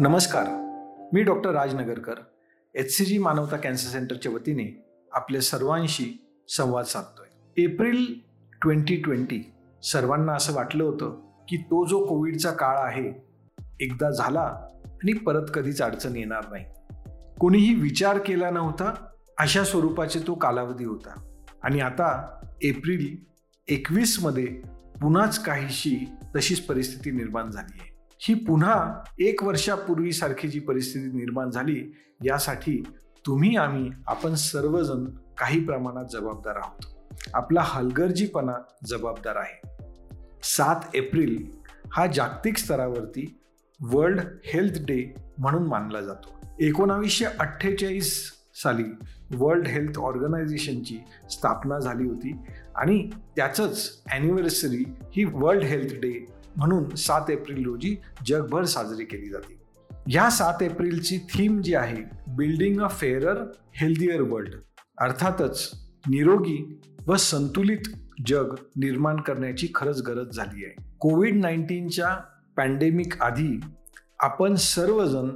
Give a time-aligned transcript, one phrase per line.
[0.00, 0.46] नमस्कार.
[1.12, 2.12] मी doctor Rajnagarkar
[2.74, 7.62] H C G Manavata cancer सेंटरच्या वतीने आपल्या सर्वांशी संवाद साधतोय.
[7.62, 8.14] एप्रिल
[8.62, 9.52] ट्वेंटी ट्वेंटी
[9.82, 13.12] सर्वांना असं वाटलं होतं की तो जो कोविडचा काळ आहे
[13.80, 16.64] एकदा झाला आणि परत कधीच अडचण येणार नाही.
[17.40, 19.08] कोणीही विचार केला नव्हता
[19.38, 21.42] अशा स्वरूपाचे तो कालावधी होता.
[21.62, 23.16] आणि आता एप्रिल
[23.68, 24.46] एकवीसमध्ये
[25.02, 27.89] पुन्हाच काहीशी तशीच परिस्थिती निर्माण झाली आहे.
[28.22, 31.92] ही पुन्हा एक वर्षापूर्वीसारखी जी परिस्थिती निर्माण झाली
[32.24, 32.82] यासाठी
[33.26, 35.04] तुम्ही आम्ही आपण सर्वजण
[35.38, 36.84] काही प्रमाणात जबाबदार आहोत.
[37.34, 38.52] आपला हलगर्जीपणा
[38.86, 39.68] जबाबदार आहे.
[40.42, 41.46] सात एप्रिल
[41.92, 43.38] हा जागतिक स्तरावरती
[43.80, 46.40] वर्ल्ड हेल्थ डे म्हणून मानला जातो.
[46.60, 48.32] एकोणावीसशे अठ्ठेचाळीस
[48.62, 48.84] साली
[49.34, 50.98] वर्ल्ड हेल्थ ऑर्गनायझेशनची
[51.30, 52.36] स्थापना झाली होती
[52.76, 54.84] आणि त्याचंच ॲनिव्हर्सरी
[55.16, 56.26] ही वर्ल्ड हेल्थ डे
[56.60, 57.96] म्हणून सात एप्रिल रोजी
[58.26, 59.58] जगभर साजरी केली जाते.
[60.08, 64.54] ह्या सात एप्रिलची थीम जी आहे building a fairer healthier world
[64.98, 65.70] अर्थातच
[66.08, 67.88] निरोगी व संतुलित
[68.26, 70.74] जग निर्माण करण्याची खरंच गरज झाली आहे.
[71.00, 72.16] कोविड नाईन्टीनच्या
[72.56, 73.60] पॅन्डेमिक आधी
[74.20, 75.30] आपण सर्वजण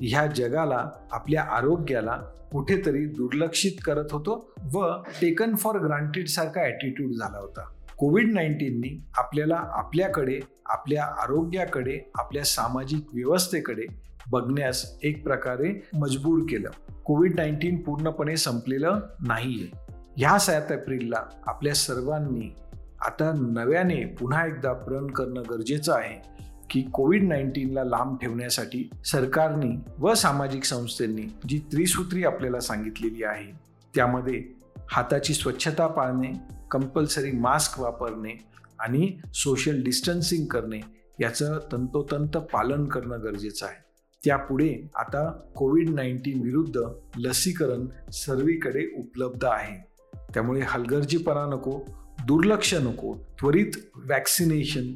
[0.00, 2.16] ह्या जगाला आपल्या आरोग्याला
[2.52, 4.34] कुठेतरी दुर्लक्षित करत होतो
[4.74, 4.86] व
[5.20, 7.62] टेकन फॉर ग्रांटेड सारखा ॲटिट्यूड झाला होता.
[7.98, 13.86] कोविड नाईन्टीननी आपल्याला आपल्याकडे आपल्या आरोग्याकडे आपल्या सामाजिक व्यवस्थेकडे
[14.30, 16.70] बघण्यास एक प्रकारे मजबूर केलं.
[17.04, 19.68] कोविड नाईन्टीन पूर्णपणे संपलेलं नाहीये.
[20.16, 22.54] ह्या सात एप्रिलला आपल्या सर्वांनी
[23.00, 26.36] आता नव्याने पुन्हा एकदा प्रण करणं गरजेचं आहे
[26.70, 33.52] की कोविड नाईन्टीनला लांब ठेवण्यासाठी सरकारने व सामाजिक संस्थांनी जी त्रिसूत्री आपल्याला सांगितलेली आहे
[33.94, 34.55] त्यामध्ये
[34.90, 36.32] हाताची स्वच्छता पाळणे
[36.70, 38.48] कंपल्सरी मास्क वापरणे
[38.80, 40.80] आणि सोशल डिस्टन्सिंग करणे
[41.20, 43.86] याचं तंतोतंत पालन करणं गरजेचं आहे.
[44.24, 46.80] त्यापुढे आता कोविड नाईन्टीन विरुद्ध
[47.16, 49.86] लसीकरण सर्वीकडे उपलब्ध आहे.
[50.34, 51.80] त्यामुळे हलगर्जीपणा नको
[52.26, 53.72] दुर्लक्ष नको त्वरित
[54.08, 54.94] वॅक्सिनेशन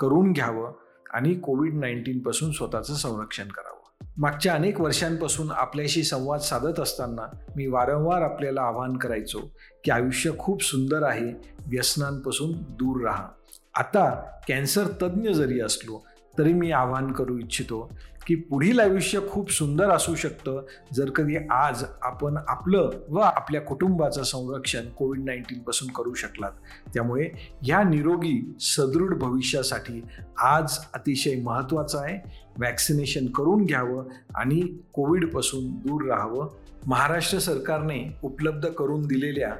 [0.00, 0.72] करून घ्यावं
[1.10, 3.71] आणि कोविड नाईन्टीनपासून स्वतःचं संरक्षण करावं.
[4.16, 9.38] मागच्या अनेक वर्षांपासून आपल्याशी संवाद साधत असताना मी वारंवार आपल्याला आवाहन करायचो
[9.84, 11.32] की आयुष्य खूप सुंदर आहे
[11.66, 13.28] व्यसनांपासून दूर राहा.
[13.74, 14.10] आता
[14.48, 16.06] कॅन्सर तज्ज्ञ जरी असलो
[16.38, 17.92] तरी मी आवाहन करू इच्छितो
[18.26, 20.62] की पुढील आयुष्य खूप सुंदर असू शकतं.
[20.94, 26.52] जर कधी आज आपण आपलं व आपल्या कुटुंबाचं संरक्षण कोविड नाईन्टीनपासून करू शकलात.
[26.94, 27.30] त्यामुळे
[27.62, 30.02] ह्या निरोगी सदृढ भविष्यासाठी
[30.38, 32.18] आज अतिशय महत्त्वाचं आहे.
[32.58, 34.04] वॅक्सिनेशन करून घ्यावं
[34.34, 34.60] आणि
[34.92, 36.48] कोविडपासून दूर राहावं.
[36.86, 39.54] महाराष्ट्र सरकारने उपलब्ध करून दिलेल्या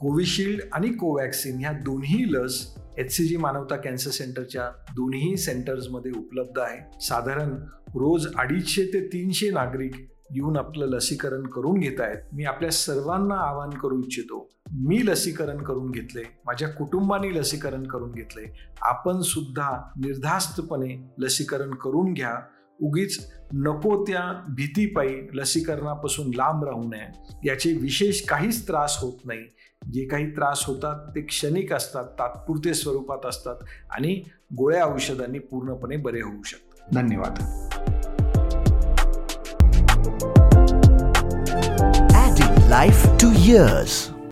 [0.00, 6.58] कोविशिल्ड आणि कोवॅक्सिन ह्या दोन्ही लस H C G Manavata cancer सेंटरच्या दोन्ही सेंटर्समध्ये उपलब्ध
[6.58, 6.80] आहे.
[7.00, 7.54] साधारण
[7.94, 9.94] रोज अडीचशे ते तीनशे नागरिक
[10.34, 12.22] येऊन आपलं लसीकरण करून घेत आहेत.
[12.32, 14.48] मी आपल्या सर्वांना आवाहन करू इच्छितो
[14.84, 18.46] मी लसीकरण करून घेतले माझ्या कुटुंबाने लसीकरण करून घेतले
[18.82, 22.34] आपण सुद्धा निर्धास्तपणे लसीकरण करून घ्या.
[22.80, 27.34] उगीच नको त्या भीतीपायी लसीकरणापासून लांब राहू नये.
[27.44, 29.40] याचे विशेष काहीच त्रास होत नाही.
[29.92, 33.56] जे काही त्रास होतात ते क्षणिक असतात तात्पुरते स्वरूपात असतात
[33.90, 34.22] आणि
[34.56, 36.94] गोळ्या औषधांनी पूर्णपणे बरे होऊ शकतात.
[36.94, 37.34] धन्यवाद.
[42.68, 44.15] Life to years.